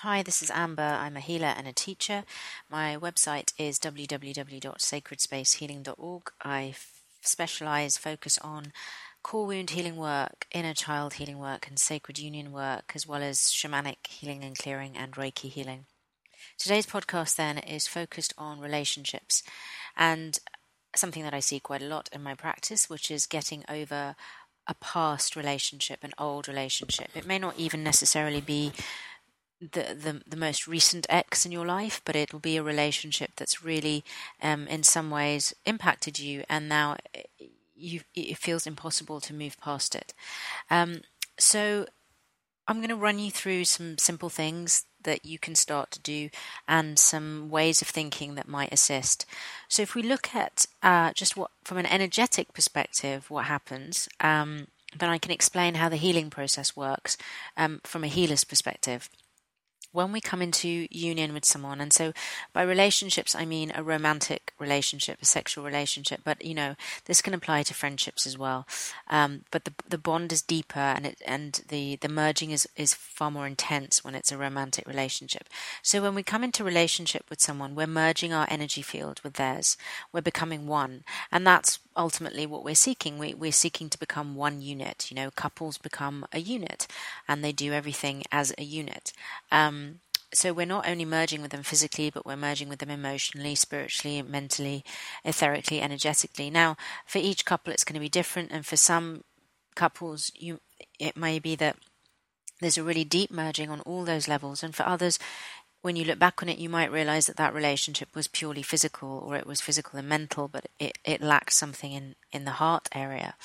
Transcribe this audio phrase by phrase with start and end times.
[0.00, 0.82] Hi, this is Amber.
[0.82, 2.24] I'm a healer and a teacher.
[2.70, 6.22] My website is www.sacredspacehealing.org.
[6.42, 8.74] I f- specialize, focus on
[9.22, 13.38] core wound healing work, inner child healing work, and sacred union work, as well as
[13.38, 15.86] shamanic healing and clearing and Reiki healing.
[16.58, 19.42] Today's podcast then is focused on relationships
[19.96, 20.38] and
[20.94, 24.14] something that I see quite a lot in my practice, which is getting over
[24.66, 27.08] a past relationship, an old relationship.
[27.14, 28.72] It may not even necessarily be
[29.60, 33.32] the, the the most recent ex in your life, but it will be a relationship
[33.36, 34.04] that's really,
[34.42, 37.22] um, in some ways, impacted you, and now eh,
[37.74, 40.12] you it feels impossible to move past it.
[40.70, 41.02] Um,
[41.38, 41.86] so,
[42.68, 46.28] I'm going to run you through some simple things that you can start to do,
[46.68, 49.24] and some ways of thinking that might assist.
[49.68, 54.08] So, if we look at uh, just what from an energetic perspective, what happens.
[54.20, 57.18] Um, then I can explain how the healing process works
[57.56, 59.10] um, from a healer's perspective
[59.96, 62.12] when we come into union with someone, and so
[62.52, 66.76] by relationships, I mean a romantic relationship, a sexual relationship, but you know
[67.06, 68.66] this can apply to friendships as well.
[69.08, 72.92] Um, but the the bond is deeper, and it and the the merging is is
[72.92, 75.48] far more intense when it's a romantic relationship.
[75.82, 79.78] So when we come into relationship with someone, we're merging our energy field with theirs.
[80.12, 83.18] We're becoming one, and that's ultimately what we're seeking.
[83.18, 85.10] We, we're seeking to become one unit.
[85.10, 86.86] You know, couples become a unit,
[87.26, 89.12] and they do everything as a unit.
[89.50, 90.00] Um,
[90.34, 94.20] so we're not only merging with them physically, but we're merging with them emotionally, spiritually,
[94.22, 94.84] mentally,
[95.24, 96.50] etherically, energetically.
[96.50, 99.24] Now, for each couple, it's going to be different, and for some
[99.74, 100.60] couples, you
[100.98, 101.76] it may be that
[102.60, 105.18] there's a really deep merging on all those levels, and for others,
[105.86, 109.08] when you look back on it, you might realize that that relationship was purely physical,
[109.08, 112.88] or it was physical and mental, but it, it lacked something in, in the heart
[112.92, 113.36] area.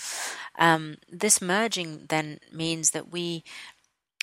[0.58, 3.44] Um, this merging then means that we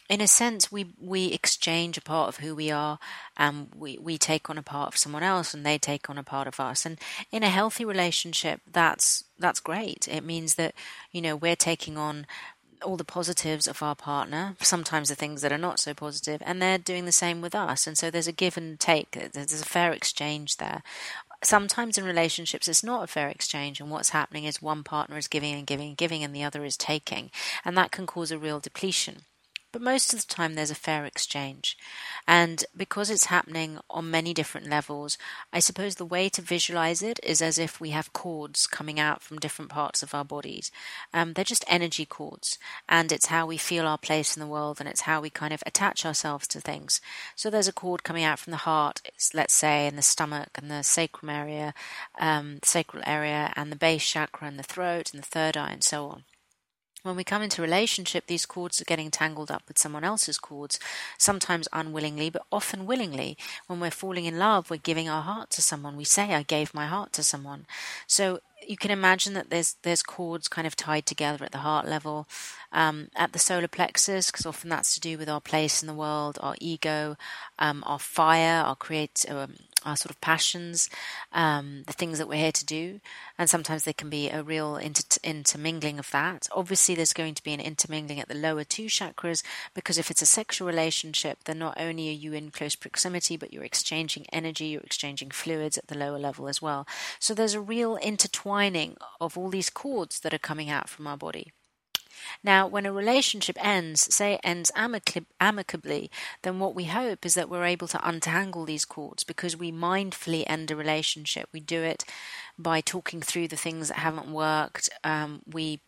[0.08, 2.98] in a sense, we we exchange a part of who we are,
[3.36, 6.22] and we we take on a part of someone else, and they take on a
[6.22, 6.86] part of us.
[6.86, 6.98] And
[7.30, 10.08] in a healthy relationship, that's that's great.
[10.08, 10.74] It means that
[11.12, 12.26] you know we're taking on
[12.82, 16.60] all the positives of our partner, sometimes the things that are not so positive, and
[16.60, 17.86] they're doing the same with us.
[17.86, 19.10] And so there's a give and take.
[19.32, 20.82] There's a fair exchange there.
[21.42, 25.28] Sometimes in relationships, it's not a fair exchange, and what's happening is one partner is
[25.28, 27.30] giving and giving and giving, and the other is taking,
[27.64, 29.22] and that can cause a real depletion.
[29.70, 31.76] But most of the time, there's a fair exchange.
[32.26, 35.18] And because it's happening on many different levels,
[35.52, 39.22] I suppose the way to visualize it is as if we have cords coming out
[39.22, 40.70] from different parts of our bodies.
[41.12, 42.58] Um, they're just energy cords,
[42.88, 45.52] and it's how we feel our place in the world, and it's how we kind
[45.52, 47.02] of attach ourselves to things.
[47.36, 49.02] So there's a cord coming out from the heart,
[49.34, 51.74] let's say, in the stomach and the sacrum area,
[52.18, 55.84] um, sacral area, and the base chakra, and the throat, and the third eye, and
[55.84, 56.24] so on
[57.08, 60.78] when we come into relationship, these cords are getting tangled up with someone else's cords,
[61.18, 63.36] sometimes unwillingly, but often willingly.
[63.66, 65.96] When we're falling in love, we're giving our heart to someone.
[65.96, 67.66] We say, I gave my heart to someone.
[68.06, 71.86] So you can imagine that there's there's cords kind of tied together at the heart
[71.86, 72.26] level,
[72.72, 75.94] um, at the solar plexus, because often that's to do with our place in the
[75.94, 77.16] world, our ego,
[77.58, 80.90] um, our fire, our create, um, our sort of passions,
[81.32, 83.00] um, the things that we're here to do,
[83.38, 86.48] and sometimes there can be a real inter- intermingling of that.
[86.52, 89.42] Obviously, there's going to be an intermingling at the lower two chakras
[89.74, 93.52] because if it's a sexual relationship, then not only are you in close proximity, but
[93.52, 96.86] you're exchanging energy, you're exchanging fluids at the lower level as well.
[97.18, 101.16] So there's a real intertwining of all these cords that are coming out from our
[101.16, 101.52] body.
[102.42, 106.10] Now, when a relationship ends, say it ends amicably,
[106.42, 110.44] then what we hope is that we're able to untangle these cords because we mindfully
[110.46, 111.48] end a relationship.
[111.52, 112.04] We do it
[112.58, 114.88] by talking through the things that haven't worked.
[115.04, 115.80] Um, we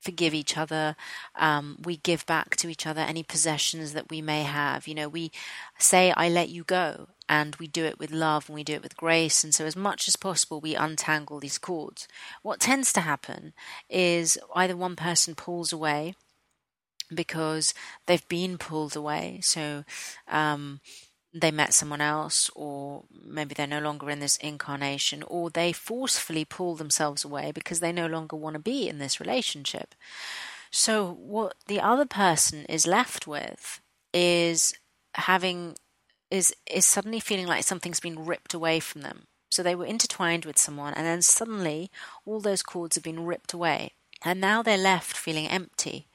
[0.00, 0.96] forgive each other.
[1.34, 4.86] Um, we give back to each other any possessions that we may have.
[4.86, 5.30] You know, we
[5.78, 7.08] say, I let you go.
[7.30, 9.44] And we do it with love and we do it with grace.
[9.44, 12.08] And so, as much as possible, we untangle these cords.
[12.40, 13.52] What tends to happen
[13.90, 16.14] is either one person pulls away
[17.14, 17.74] because
[18.06, 19.40] they've been pulled away.
[19.42, 19.84] So,
[20.26, 20.80] um,
[21.32, 26.44] they met someone else, or maybe they're no longer in this incarnation, or they forcefully
[26.44, 29.94] pull themselves away because they no longer want to be in this relationship.
[30.70, 33.80] So, what the other person is left with
[34.12, 34.74] is
[35.14, 35.76] having
[36.30, 39.26] is is suddenly feeling like something's been ripped away from them.
[39.50, 41.90] So they were intertwined with someone, and then suddenly
[42.26, 43.92] all those cords have been ripped away,
[44.24, 46.06] and now they're left feeling empty,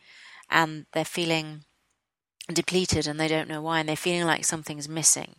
[0.50, 1.64] and they're feeling
[2.52, 5.36] depleted and they don't know why and they're feeling like something's missing.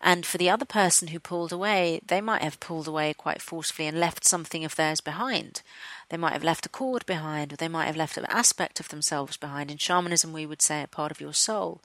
[0.00, 3.88] And for the other person who pulled away, they might have pulled away quite forcefully
[3.88, 5.62] and left something of theirs behind.
[6.08, 8.88] They might have left a cord behind, or they might have left an aspect of
[8.88, 9.70] themselves behind.
[9.70, 11.82] In shamanism, we would say a part of your soul.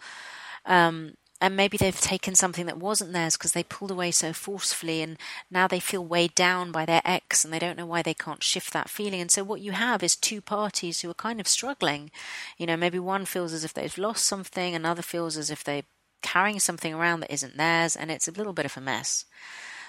[0.65, 5.01] Um, and maybe they've taken something that wasn't theirs because they pulled away so forcefully
[5.01, 5.17] and
[5.51, 8.41] now they feel weighed down by their ex and they don't know why they can't
[8.41, 9.19] shift that feeling.
[9.19, 12.11] And so what you have is two parties who are kind of struggling.
[12.57, 15.83] You know maybe one feels as if they've lost something another feels as if they're
[16.21, 19.25] carrying something around that isn't theirs and it's a little bit of a mess.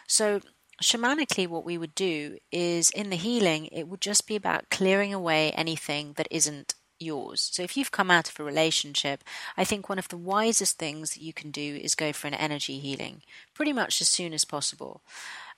[0.08, 0.40] So
[0.82, 5.14] shamanically what we would do is in the healing it would just be about clearing
[5.14, 7.48] away anything that isn't yours.
[7.52, 9.24] So if you've come out of a relationship,
[9.56, 12.34] I think one of the wisest things that you can do is go for an
[12.34, 13.22] energy healing
[13.54, 15.02] pretty much as soon as possible.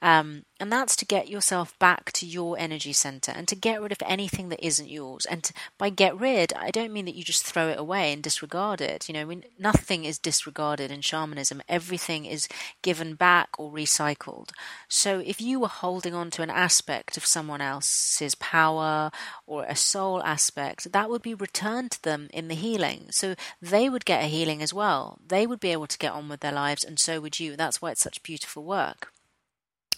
[0.02, 3.92] Um, and that's to get yourself back to your energy center and to get rid
[3.92, 5.26] of anything that isn't yours.
[5.26, 8.22] And to, by get rid, I don't mean that you just throw it away and
[8.22, 9.08] disregard it.
[9.08, 12.48] You know, nothing is disregarded in shamanism, everything is
[12.82, 14.50] given back or recycled.
[14.88, 19.10] So if you were holding on to an aspect of someone else's power
[19.46, 23.08] or a soul aspect, that would be returned to them in the healing.
[23.10, 25.18] So they would get a healing as well.
[25.26, 27.56] They would be able to get on with their lives, and so would you.
[27.56, 29.12] That's why it's such beautiful work.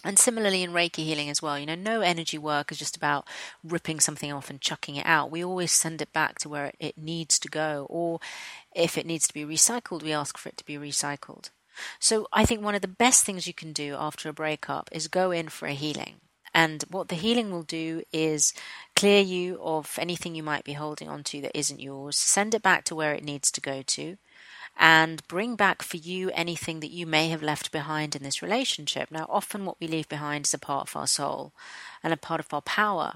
[0.03, 3.27] And similarly in Reiki healing as well, you know, no energy work is just about
[3.63, 5.29] ripping something off and chucking it out.
[5.29, 8.19] We always send it back to where it needs to go, or
[8.73, 11.49] if it needs to be recycled, we ask for it to be recycled.
[11.99, 15.07] So I think one of the best things you can do after a breakup is
[15.07, 16.15] go in for a healing.
[16.53, 18.53] And what the healing will do is
[18.95, 22.63] clear you of anything you might be holding on to that isn't yours, send it
[22.63, 24.17] back to where it needs to go to,
[24.79, 29.11] and bring back for you anything that you may have left behind in this relationship.
[29.11, 31.51] Now, often what we leave behind is a part of our soul
[32.01, 33.15] and a part of our power.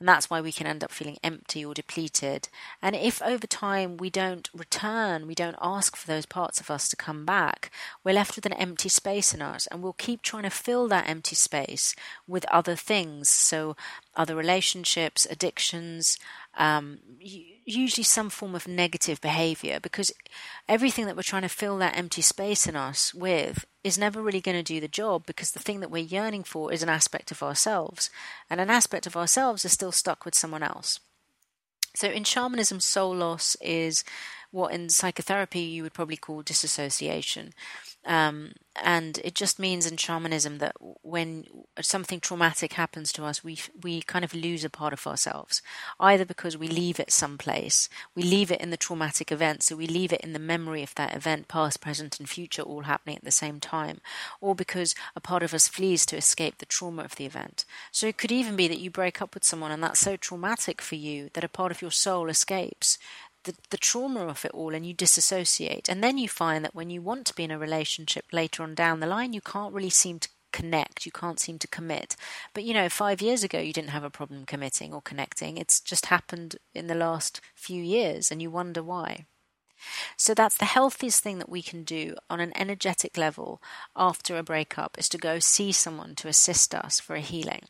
[0.00, 2.48] And that's why we can end up feeling empty or depleted.
[2.80, 6.88] And if over time we don't return, we don't ask for those parts of us
[6.88, 7.70] to come back,
[8.02, 9.68] we're left with an empty space in us.
[9.68, 11.94] And we'll keep trying to fill that empty space
[12.26, 13.28] with other things.
[13.28, 13.76] So,
[14.16, 16.18] other relationships, addictions,
[16.56, 16.98] um,
[17.64, 20.12] usually some form of negative behavior because
[20.68, 24.40] everything that we're trying to fill that empty space in us with is never really
[24.40, 27.30] going to do the job because the thing that we're yearning for is an aspect
[27.30, 28.10] of ourselves
[28.50, 31.00] and an aspect of ourselves is still stuck with someone else.
[31.94, 34.04] So in shamanism, soul loss is
[34.50, 37.52] what in psychotherapy you would probably call disassociation.
[38.04, 38.52] Um,
[38.82, 41.44] and it just means in shamanism that when
[41.80, 45.60] something traumatic happens to us, we we kind of lose a part of ourselves,
[46.00, 49.86] either because we leave it someplace, we leave it in the traumatic event, so we
[49.86, 53.24] leave it in the memory of that event, past, present, and future, all happening at
[53.24, 54.00] the same time,
[54.40, 57.66] or because a part of us flees to escape the trauma of the event.
[57.90, 60.80] So it could even be that you break up with someone, and that's so traumatic
[60.80, 62.96] for you that a part of your soul escapes
[63.44, 65.88] the, the trauma of it all and you disassociate.
[65.88, 68.74] And then you find that when you want to be in a relationship later on
[68.74, 72.14] down the line, you can't really seem to connect, you can't seem to commit.
[72.54, 75.56] But you know, five years ago, you didn't have a problem committing or connecting.
[75.56, 79.26] It's just happened in the last few years, and you wonder why.
[80.16, 83.60] So that's the healthiest thing that we can do on an energetic level
[83.96, 87.62] after a breakup is to go see someone to assist us for a healing.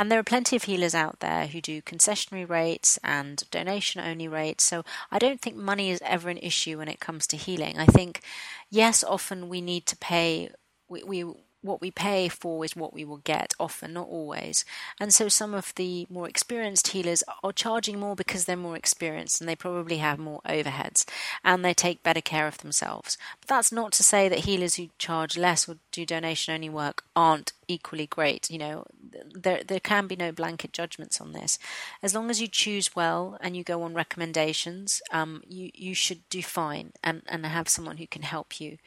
[0.00, 4.28] And there are plenty of healers out there who do concessionary rates and donation only
[4.28, 4.64] rates.
[4.64, 4.82] So
[5.12, 7.78] I don't think money is ever an issue when it comes to healing.
[7.78, 8.22] I think,
[8.70, 10.52] yes, often we need to pay.
[10.88, 14.64] We, we what we pay for is what we will get, often, not always.
[14.98, 19.40] And so some of the more experienced healers are charging more because they're more experienced
[19.40, 21.04] and they probably have more overheads
[21.44, 23.18] and they take better care of themselves.
[23.40, 27.04] But that's not to say that healers who charge less or do donation only work
[27.14, 28.50] aren't equally great.
[28.50, 28.86] You know,
[29.32, 31.58] there there can be no blanket judgments on this.
[32.02, 36.28] As long as you choose well and you go on recommendations, um, you you should
[36.28, 38.78] do fine and and have someone who can help you.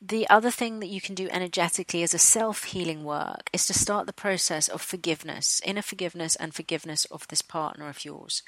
[0.00, 3.74] The other thing that you can do energetically as a self healing work is to
[3.74, 8.42] start the process of forgiveness, inner forgiveness, and forgiveness of this partner of yours.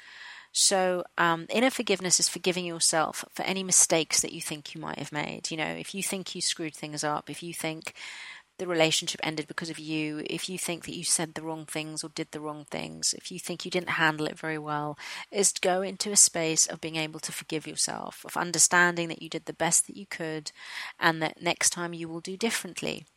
[0.53, 4.99] So, um, inner forgiveness is forgiving yourself for any mistakes that you think you might
[4.99, 5.51] have made.
[5.51, 7.93] You know, if you think you screwed things up, if you think
[8.61, 12.03] the relationship ended because of you, if you think that you said the wrong things
[12.03, 14.99] or did the wrong things, if you think you didn't handle it very well,
[15.31, 19.23] is to go into a space of being able to forgive yourself, of understanding that
[19.23, 20.51] you did the best that you could
[20.99, 23.07] and that next time you will do differently.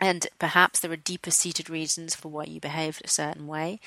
[0.00, 3.80] And perhaps there are deeper seated reasons for why you behaved a certain way,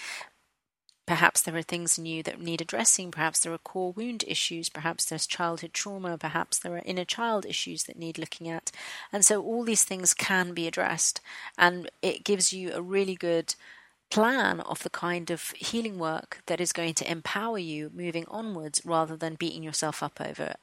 [1.12, 3.12] Perhaps there are things in you that need addressing.
[3.12, 4.70] Perhaps there are core wound issues.
[4.70, 6.18] Perhaps there's childhood trauma.
[6.18, 8.72] Perhaps there are inner child issues that need looking at.
[9.12, 11.20] And so all these things can be addressed.
[11.58, 13.56] And it gives you a really good
[14.10, 18.82] plan of the kind of healing work that is going to empower you moving onwards
[18.86, 20.54] rather than beating yourself up over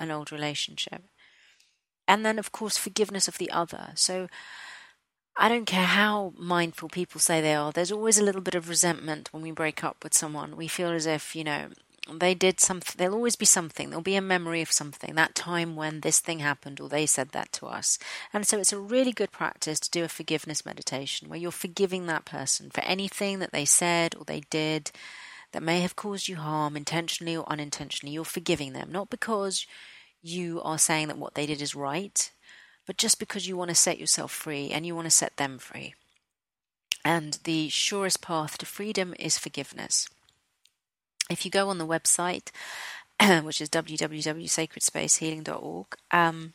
[0.00, 1.04] an old relationship.
[2.08, 3.92] And then, of course, forgiveness of the other.
[3.94, 4.26] So,
[5.36, 8.68] I don't care how mindful people say they are, there's always a little bit of
[8.68, 10.56] resentment when we break up with someone.
[10.56, 11.70] We feel as if, you know,
[12.12, 15.74] they did something, there'll always be something, there'll be a memory of something, that time
[15.74, 17.98] when this thing happened or they said that to us.
[18.32, 22.06] And so it's a really good practice to do a forgiveness meditation where you're forgiving
[22.06, 24.92] that person for anything that they said or they did
[25.52, 28.12] that may have caused you harm, intentionally or unintentionally.
[28.12, 29.66] You're forgiving them, not because
[30.22, 32.30] you are saying that what they did is right,
[32.86, 35.58] but just because you want to set yourself free and you want to set them
[35.58, 35.94] free.
[37.04, 40.08] And the surest path to freedom is forgiveness.
[41.30, 42.50] If you go on the website,
[43.44, 46.54] which is www.sacredspacehealing.org, um,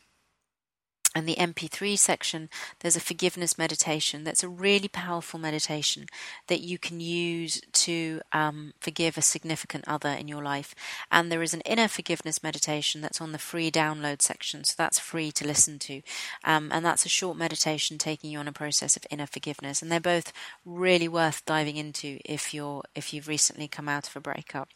[1.15, 2.49] and the MP3 section,
[2.79, 4.23] there's a forgiveness meditation.
[4.23, 6.05] That's a really powerful meditation
[6.47, 10.75] that you can use to um, forgive a significant other in your life.
[11.11, 14.99] And there is an inner forgiveness meditation that's on the free download section, so that's
[14.99, 16.01] free to listen to.
[16.43, 19.81] Um, and that's a short meditation taking you on a process of inner forgiveness.
[19.81, 20.31] And they're both
[20.65, 24.69] really worth diving into if you're if you've recently come out of a breakup.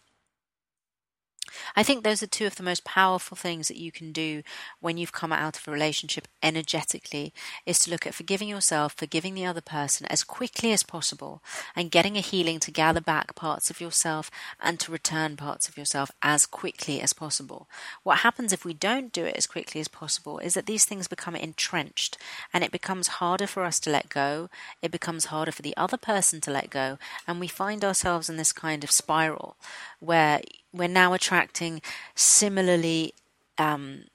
[1.76, 4.44] I think those are two of the most powerful things that you can do
[4.80, 7.34] when you've come out of a relationship energetically
[7.66, 11.42] is to look at forgiving yourself, forgiving the other person as quickly as possible,
[11.76, 14.30] and getting a healing to gather back parts of yourself
[14.62, 17.68] and to return parts of yourself as quickly as possible.
[18.04, 21.08] What happens if we don't do it as quickly as possible is that these things
[21.08, 22.18] become entrenched
[22.54, 24.50] and it becomes harder for us to let go,
[24.82, 28.38] it becomes harder for the other person to let go, and we find ourselves in
[28.38, 29.56] this kind of spiral
[30.04, 30.42] where
[30.72, 31.82] we're now attracting
[32.16, 33.14] similarly
[33.58, 34.06] um,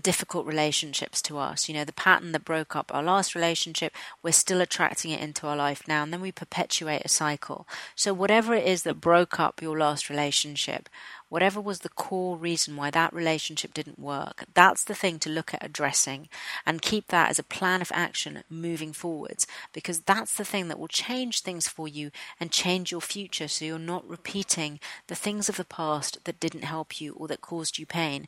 [0.00, 1.68] difficult relationships to us.
[1.68, 5.46] You know, the pattern that broke up our last relationship, we're still attracting it into
[5.46, 7.66] our life now, and then we perpetuate a cycle.
[7.94, 10.88] So, whatever it is that broke up your last relationship,
[11.28, 15.52] whatever was the core reason why that relationship didn't work, that's the thing to look
[15.54, 16.28] at addressing
[16.66, 20.78] and keep that as a plan of action moving forwards because that's the thing that
[20.78, 25.48] will change things for you and change your future so you're not repeating the things
[25.48, 28.26] of the past that didn't help you or that caused you pain.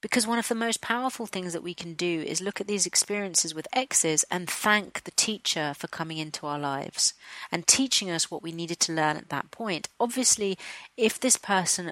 [0.00, 2.86] Because one of the most powerful things that we can do is look at these
[2.86, 7.14] experiences with exes and thank the teacher for coming into our lives
[7.50, 9.88] and teaching us what we needed to learn at that point.
[9.98, 10.56] Obviously,
[10.96, 11.90] if this person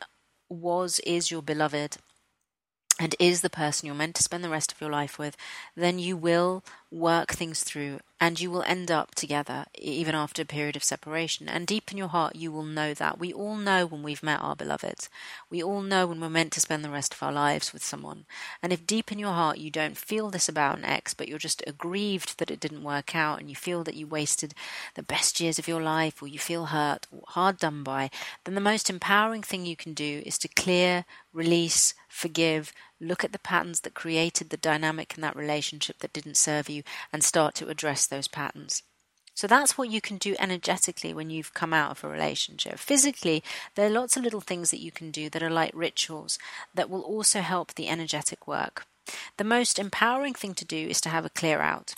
[0.49, 1.97] was, is your beloved,
[2.99, 5.37] and is the person you're meant to spend the rest of your life with,
[5.75, 10.47] then you will work things through and you will end up together even after a
[10.47, 11.49] period of separation.
[11.49, 13.19] And deep in your heart, you will know that.
[13.19, 15.11] We all know when we've met our beloveds.
[15.51, 18.25] We all know when we're meant to spend the rest of our lives with someone.
[18.63, 21.39] And if deep in your heart you don't feel this about an ex, but you're
[21.39, 24.55] just aggrieved that it didn't work out and you feel that you wasted
[24.95, 28.11] the best years of your life or you feel hurt or hard done by,
[28.45, 33.33] then the most empowering thing you can do is to clear, release, forgive, look at
[33.33, 37.55] the patterns that created the dynamic in that relationship that didn't serve you, and start
[37.57, 38.83] to address those patterns.
[39.37, 42.79] So that's what you can do energetically when you've come out of a relationship.
[42.79, 46.39] Physically, there are lots of little things that you can do that are like rituals
[46.75, 48.87] that will also help the energetic work.
[49.37, 51.95] The most empowering thing to do is to have a clear out.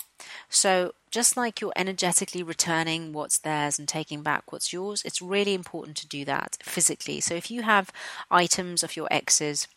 [0.49, 5.55] So, just like you're energetically returning what's theirs and taking back what's yours, it's really
[5.55, 7.21] important to do that physically.
[7.21, 7.93] So, if you have
[8.31, 9.69] items of your ex's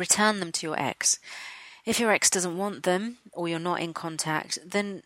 [0.00, 1.20] return them to your ex.
[1.84, 5.02] If your ex doesn't want them or you're not in contact, then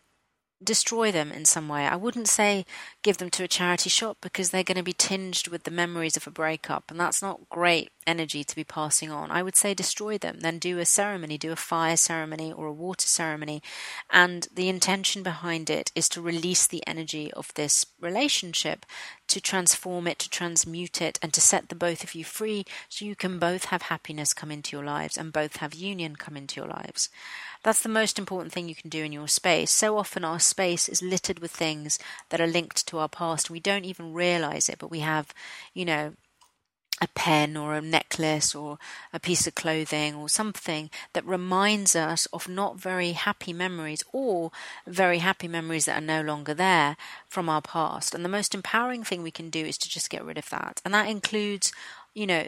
[0.65, 1.85] destroy them in some way.
[1.85, 2.65] I wouldn't say
[3.03, 6.17] give them to a charity shop because they're going to be tinged with the memories
[6.17, 9.31] of a breakup, and that's not great energy to be passing on.
[9.31, 12.73] I would say destroy them, then do a ceremony, do a fire ceremony or a
[12.73, 13.61] water ceremony,
[14.09, 18.85] and the intention behind it is to release the energy of this relationship,
[19.27, 23.05] to transform it, to transmute it, and to set the both of you free so
[23.05, 26.59] you can both have happiness come into your lives and both have union come into
[26.59, 27.09] your lives.
[27.65, 29.71] That's the most important thing you can do in your space.
[29.71, 31.97] So often our space is littered with things
[32.29, 33.49] that are linked to our past.
[33.49, 35.33] We don't even realize it, but we have,
[35.73, 36.13] you know,
[37.01, 38.77] a pen or a necklace or
[39.11, 44.51] a piece of clothing or something that reminds us of not very happy memories or
[44.85, 46.95] very happy memories that are no longer there
[47.27, 48.13] from our past.
[48.13, 50.83] And the most empowering thing we can do is to just get rid of that.
[50.85, 51.71] And that includes,
[52.13, 52.47] you know,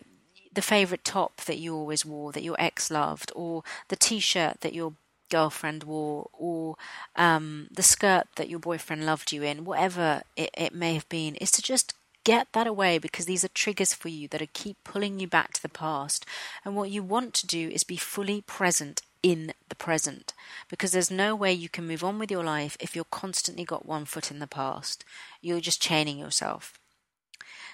[0.53, 4.75] the favorite top that you always wore that your ex loved or the t-shirt that
[4.75, 4.93] your
[5.29, 6.75] girlfriend wore or
[7.15, 11.35] um, the skirt that your boyfriend loved you in, whatever it, it may have been,
[11.35, 11.93] is to just
[12.23, 15.53] get that away because these are triggers for you that are keep pulling you back
[15.53, 16.25] to the past.
[16.65, 20.33] And what you want to do is be fully present in the present
[20.69, 23.85] because there's no way you can move on with your life if you're constantly got
[23.85, 25.05] one foot in the past.
[25.41, 26.73] You're just chaining yourself.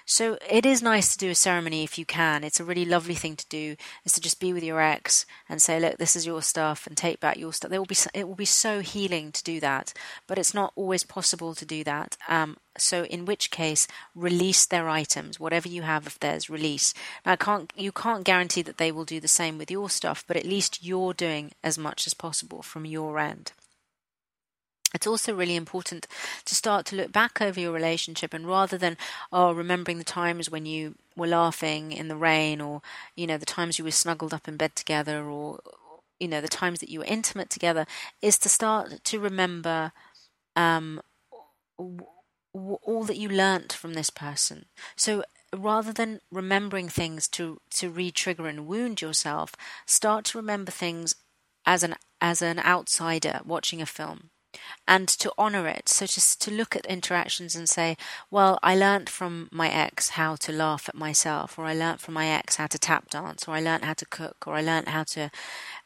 [0.06, 2.44] So it is nice to do a ceremony if you can.
[2.44, 5.62] It's a really lovely thing to do is to just be with your ex and
[5.62, 7.70] say, look, this is your stuff and take back your stuff.
[7.70, 9.94] There will be it will be so healing to do that,
[10.26, 12.18] but it's not always possible to do that.
[12.28, 16.92] Um, so in which case, release their items, whatever you have of theirs, release.
[17.24, 20.36] Now, can't you can't guarantee that they will do the same with your stuff, but
[20.36, 23.52] at least you're doing as much as possible from your end.
[24.94, 26.06] It's also really important
[26.44, 28.96] to start to look back over your relationship and rather than,
[29.32, 32.80] oh, remembering the times when you were laughing in the rain or,
[33.16, 35.58] you know, the times you were snuggled up in bed together or,
[36.20, 37.86] you know, the times that you were intimate together,
[38.22, 39.90] is to start to remember
[40.54, 41.00] um,
[41.76, 44.66] all that you learnt from this person.
[44.94, 49.54] So rather than remembering things to, to re-trigger and wound yourself,
[49.86, 51.16] start to remember things
[51.66, 54.30] as an as an outsider watching a film
[54.86, 55.88] and to honor it.
[55.88, 57.96] So just to look at interactions and say,
[58.30, 62.14] well, I learnt from my ex how to laugh at myself, or I learnt from
[62.14, 64.88] my ex how to tap dance, or I learnt how to cook, or I learnt
[64.88, 65.30] how to,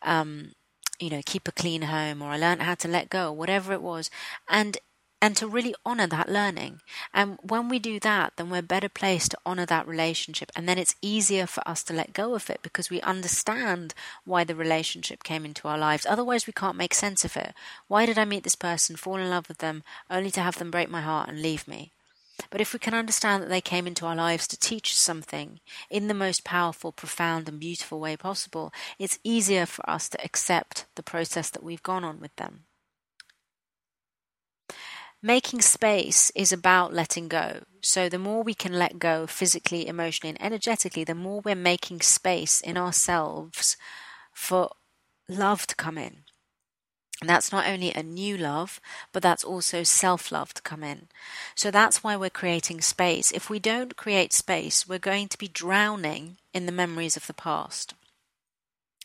[0.02, 0.52] um,
[0.98, 3.82] you know, keep a clean home, or I learnt how to let go, whatever it
[3.82, 4.10] was.
[4.48, 4.78] And
[5.20, 6.80] and to really honor that learning.
[7.12, 10.50] And when we do that, then we're better placed to honor that relationship.
[10.54, 13.94] And then it's easier for us to let go of it because we understand
[14.24, 16.06] why the relationship came into our lives.
[16.06, 17.52] Otherwise, we can't make sense of it.
[17.88, 20.70] Why did I meet this person, fall in love with them, only to have them
[20.70, 21.92] break my heart and leave me?
[22.50, 25.58] But if we can understand that they came into our lives to teach us something
[25.90, 30.86] in the most powerful, profound, and beautiful way possible, it's easier for us to accept
[30.94, 32.60] the process that we've gone on with them.
[35.22, 37.64] Making space is about letting go.
[37.82, 42.02] So, the more we can let go physically, emotionally, and energetically, the more we're making
[42.02, 43.76] space in ourselves
[44.32, 44.70] for
[45.28, 46.24] love to come in.
[47.20, 48.80] And that's not only a new love,
[49.12, 51.08] but that's also self love to come in.
[51.56, 53.32] So that's why we're creating space.
[53.32, 57.34] If we don't create space, we're going to be drowning in the memories of the
[57.34, 57.94] past.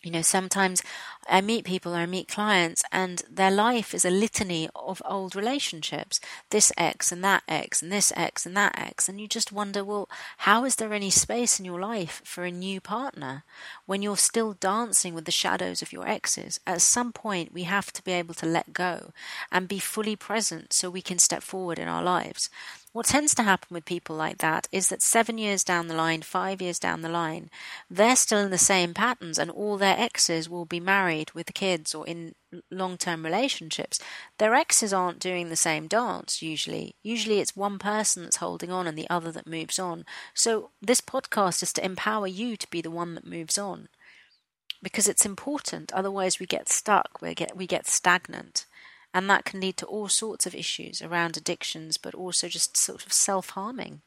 [0.04, 0.84] You know, sometimes
[1.30, 5.34] I meet people, or I meet clients, and their life is a litany of old
[5.34, 6.20] relationships
[6.50, 9.08] this ex and that ex, and this ex and that ex.
[9.08, 12.52] And you just wonder, well, how is there any space in your life for a
[12.52, 13.44] new partner
[13.86, 16.60] when you're still dancing with the shadows of your exes?
[16.68, 19.14] At some point, we have to be able to let go
[19.54, 22.50] and be fully present so we can step forward in our lives.
[22.94, 26.22] What tends to happen with people like that is that seven years down the line,
[26.22, 27.50] five years down the line,
[27.90, 31.96] they're still in the same patterns, and all their exes will be married with kids
[31.96, 32.36] or in
[32.70, 34.00] long term relationships.
[34.38, 36.96] Their exes aren't doing the same dance usually.
[37.02, 40.06] Usually it's one person that's holding on and the other that moves on.
[40.36, 43.88] So this podcast is to empower you to be the one that moves on
[44.84, 45.92] because it's important.
[45.94, 48.68] Otherwise, we get stuck, we get, we get stagnant
[49.14, 53.06] and that can lead to all sorts of issues around addictions, but also just sort
[53.06, 54.02] of self harming.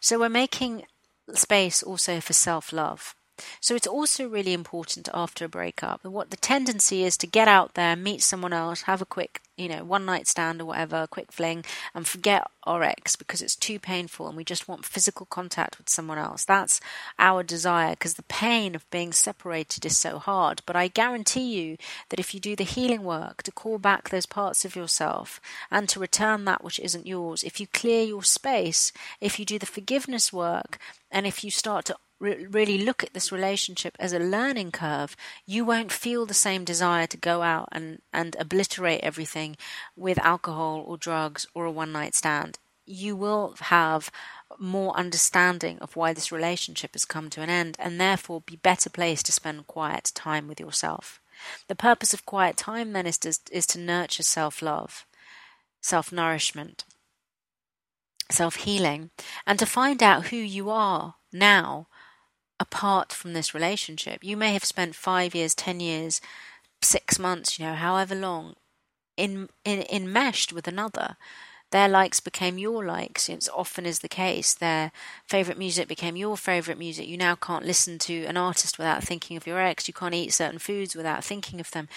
[0.00, 0.84] So we're making
[1.32, 3.14] space also for self love.
[3.60, 6.04] So it's also really important after a breakup.
[6.04, 9.68] What the tendency is to get out there, meet someone else, have a quick you
[9.68, 13.78] know, one night stand or whatever, quick fling, and forget our ex because it's too
[13.78, 16.44] painful and we just want physical contact with someone else.
[16.44, 16.80] That's
[17.18, 20.62] our desire because the pain of being separated is so hard.
[20.66, 21.76] But I guarantee you
[22.08, 25.88] that if you do the healing work to call back those parts of yourself and
[25.88, 29.66] to return that which isn't yours, if you clear your space, if you do the
[29.66, 30.78] forgiveness work,
[31.12, 35.16] and if you start to re- really look at this relationship as a learning curve,
[35.46, 39.56] you won't feel the same desire to go out and, and obliterate everything
[39.94, 42.58] with alcohol or drugs or a one night stand.
[42.86, 44.10] You will have
[44.58, 48.90] more understanding of why this relationship has come to an end and therefore be better
[48.90, 51.20] placed to spend quiet time with yourself.
[51.68, 55.06] The purpose of quiet time then is to, is to nurture self love,
[55.80, 56.84] self nourishment,
[58.30, 59.10] self healing,
[59.46, 61.88] and to find out who you are now
[62.60, 64.22] apart from this relationship.
[64.22, 66.20] You may have spent five years, ten years,
[66.82, 68.54] six months, you know, however long,
[69.16, 71.16] in in enmeshed with another.
[71.70, 73.28] Their likes became your likes.
[73.28, 74.54] It often is the case.
[74.54, 74.92] Their
[75.26, 77.08] favorite music became your favorite music.
[77.08, 79.88] You now can't listen to an artist without thinking of your ex.
[79.88, 81.88] You can't eat certain foods without thinking of them.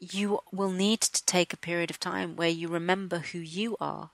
[0.00, 4.10] You will need to take a period of time where you remember who you are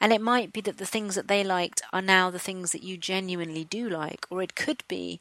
[0.00, 2.82] and it might be that the things that they liked are now the things that
[2.82, 5.20] you genuinely do like, or it could be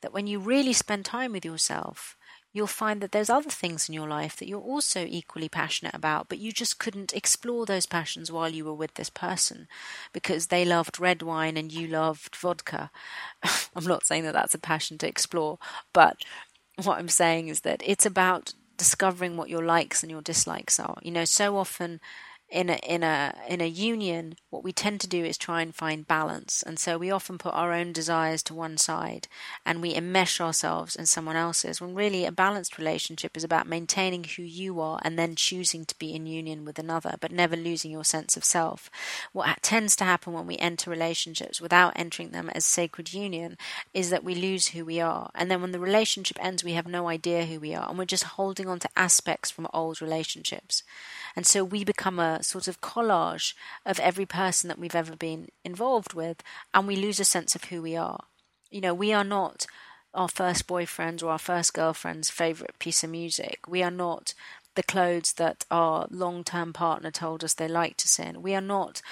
[0.00, 2.16] that when you really spend time with yourself,
[2.52, 6.26] you'll find that there's other things in your life that you're also equally passionate about,
[6.28, 9.68] but you just couldn't explore those passions while you were with this person
[10.14, 12.90] because they loved red wine and you loved vodka.
[13.76, 15.58] I'm not saying that that's a passion to explore,
[15.92, 16.16] but
[16.82, 20.96] what I'm saying is that it's about discovering what your likes and your dislikes are.
[21.02, 22.00] You know, so often
[22.48, 25.74] in a in a in a union, what we tend to do is try and
[25.74, 29.26] find balance, and so we often put our own desires to one side
[29.64, 31.80] and we enmesh ourselves in someone else's.
[31.80, 35.98] When really a balanced relationship is about maintaining who you are and then choosing to
[35.98, 38.90] be in union with another, but never losing your sense of self.
[39.32, 43.58] What tends to happen when we enter relationships without entering them as sacred union
[43.92, 46.86] is that we lose who we are, and then when the relationship ends, we have
[46.86, 50.82] no idea who we are, and we're just holding on to aspects from old relationships,
[51.36, 55.48] and so we become a sort of collage of every person that we've ever been
[55.64, 58.24] involved with, and we lose a sense of who we are.
[58.70, 59.66] You know, we are not
[60.14, 63.60] our first boyfriend's or our first girlfriend's favorite piece of music.
[63.68, 64.32] We are not
[64.74, 68.42] the clothes that our long term partner told us they liked us in.
[68.42, 69.02] We are not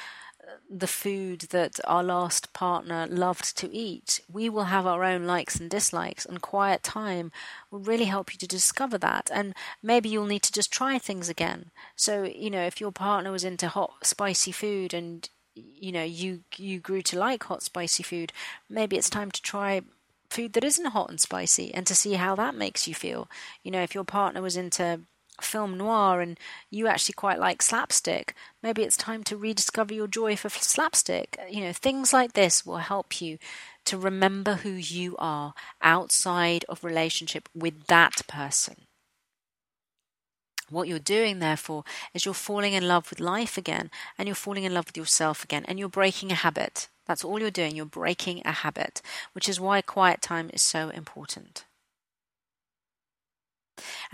[0.68, 4.20] the food that our last partner loved to eat.
[4.32, 7.32] We will have our own likes and dislikes, and quiet time
[7.70, 9.30] will really help you to discover that.
[9.32, 11.70] And maybe you'll need to just try things again.
[11.96, 16.40] So, you know, if your partner was into hot, spicy food and you know you
[16.56, 18.32] you grew to like hot spicy food
[18.68, 19.80] maybe it's time to try
[20.28, 23.28] food that isn't hot and spicy and to see how that makes you feel
[23.62, 25.00] you know if your partner was into
[25.40, 26.38] film noir and
[26.70, 31.38] you actually quite like slapstick, maybe it's time to rediscover your joy for slapstick.
[31.50, 33.38] You know, things like this will help you
[33.86, 38.86] to remember who you are outside of relationship with that person.
[40.70, 44.64] What you're doing, therefore, is you're falling in love with life again and you're falling
[44.64, 46.88] in love with yourself again and you're breaking a habit.
[47.06, 47.76] That's all you're doing.
[47.76, 51.64] You're breaking a habit, which is why quiet time is so important.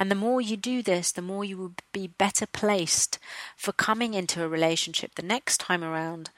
[0.01, 3.19] And the more you do this, the more you will be better placed
[3.55, 6.31] for coming into a relationship the next time around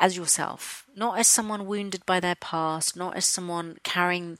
[0.00, 4.36] as yourself, not as someone wounded by their past, not as someone carrying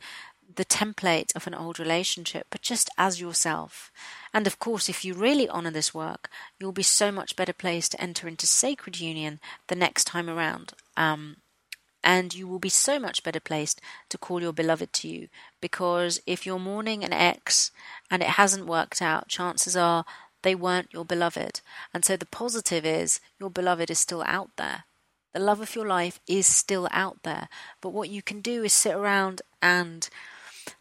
[0.56, 3.92] the template of an old relationship, but just as yourself.
[4.34, 7.92] And of course, if you really honor this work, you'll be so much better placed
[7.92, 10.72] to enter into sacred union the next time around.
[10.96, 11.36] Um,
[12.06, 15.26] and you will be so much better placed to call your beloved to you.
[15.60, 17.72] Because if you're mourning an ex
[18.08, 20.04] and it hasn't worked out, chances are
[20.42, 21.60] they weren't your beloved.
[21.92, 24.84] And so the positive is your beloved is still out there.
[25.34, 27.48] The love of your life is still out there.
[27.80, 30.08] But what you can do is sit around and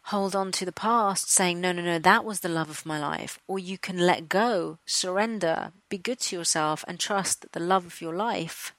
[0.04, 3.00] hold on to the past, saying, No, no, no, that was the love of my
[3.00, 3.40] life.
[3.48, 7.84] Or you can let go, surrender, be good to yourself, and trust that the love
[7.84, 8.76] of your life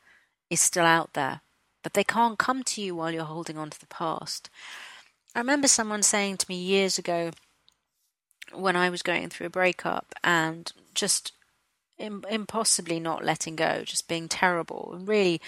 [0.50, 1.42] is still out there
[1.84, 4.50] but they can't come to you while you're holding on to the past.
[5.36, 7.32] I remember someone saying to me years ago
[8.54, 11.34] when I was going through a breakup and just
[12.00, 15.42] impossibly not letting go, just being terrible, and really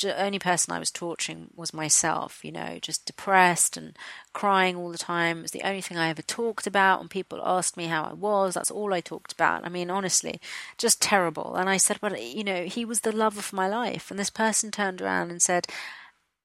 [0.00, 3.96] the only person I was torturing was myself, you know, just depressed and
[4.32, 5.38] crying all the time.
[5.38, 7.00] It was the only thing I ever talked about.
[7.00, 9.64] When people asked me how I was, that's all I talked about.
[9.64, 10.40] I mean, honestly,
[10.78, 11.56] just terrible.
[11.56, 14.10] And I said, well, you know, he was the love of my life.
[14.10, 15.66] And this person turned around and said,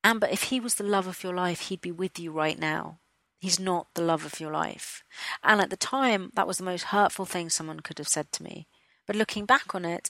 [0.03, 2.99] Amber, if he was the love of your life, he'd be with you right now.
[3.39, 5.03] He's not the love of your life.
[5.43, 8.43] And at the time, that was the most hurtful thing someone could have said to
[8.43, 8.67] me.
[9.07, 10.09] But looking back on it,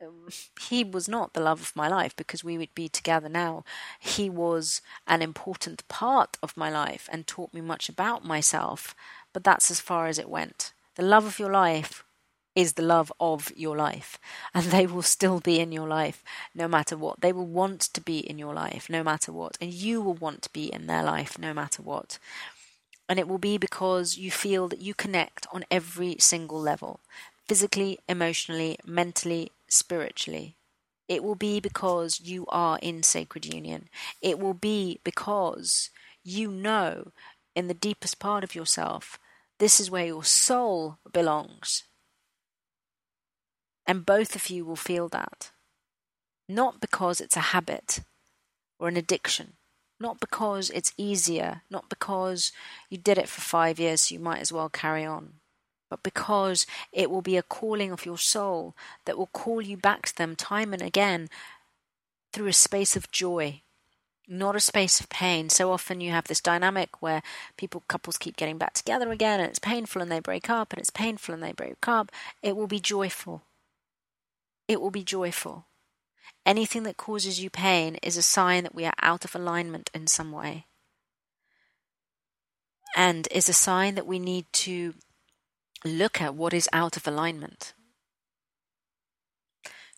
[0.00, 0.28] Um,
[0.60, 3.64] he was not the love of my life because we would be together now.
[3.98, 8.94] He was an important part of my life and taught me much about myself,
[9.32, 10.72] but that's as far as it went.
[10.96, 12.04] The love of your life
[12.54, 14.18] is the love of your life,
[14.54, 16.22] and they will still be in your life
[16.54, 17.20] no matter what.
[17.20, 20.42] They will want to be in your life no matter what, and you will want
[20.42, 22.18] to be in their life no matter what.
[23.08, 27.00] And it will be because you feel that you connect on every single level
[27.46, 30.56] physically, emotionally, mentally, spiritually.
[31.08, 33.88] It will be because you are in sacred union.
[34.20, 35.90] It will be because
[36.24, 37.12] you know
[37.54, 39.18] in the deepest part of yourself
[39.58, 41.84] this is where your soul belongs.
[43.86, 45.52] And both of you will feel that.
[46.48, 48.00] Not because it's a habit
[48.78, 49.54] or an addiction,
[49.98, 52.52] not because it's easier, not because
[52.90, 55.34] you did it for five years, so you might as well carry on
[55.88, 60.06] but because it will be a calling of your soul that will call you back
[60.06, 61.28] to them time and again
[62.32, 63.62] through a space of joy,
[64.28, 65.48] not a space of pain.
[65.48, 67.22] So often you have this dynamic where
[67.56, 70.80] people, couples keep getting back together again, and it's painful and they break up, and
[70.80, 72.10] it's painful and they break up.
[72.42, 73.42] It will be joyful.
[74.68, 75.66] It will be joyful.
[76.44, 80.06] Anything that causes you pain is a sign that we are out of alignment in
[80.06, 80.66] some way.
[82.96, 84.94] And is a sign that we need to
[85.86, 87.72] look at what is out of alignment.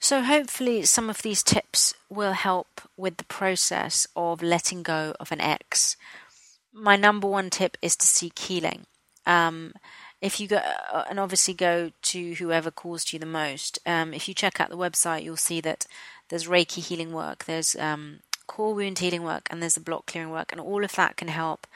[0.00, 5.32] So, hopefully, some of these tips will help with the process of letting go of
[5.32, 5.96] an ex.
[6.72, 8.86] My number one tip is to seek healing.
[9.26, 9.72] Um,
[10.20, 13.78] if you go uh, and obviously go to whoever caused you the most.
[13.86, 15.86] Um, if you check out the website, you'll see that
[16.28, 20.30] there's Reiki healing work, there's um, core wound healing work, and there's the block clearing
[20.30, 21.66] work, and all of that can help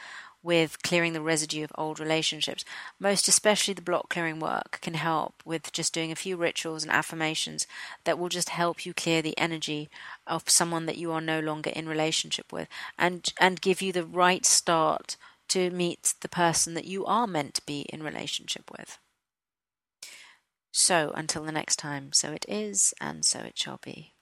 [0.43, 2.65] with clearing the residue of old relationships.
[2.99, 6.93] Most especially the block clearing work can help with just doing a few rituals and
[6.93, 7.67] affirmations
[8.05, 9.89] that will just help you clear the energy
[10.27, 14.05] of someone that you are no longer in relationship with and and give you the
[14.05, 15.17] right start
[15.49, 18.99] to meet the person that you are meant to be in relationship with.
[20.73, 24.15] So until the next time, so it is and so it shall be.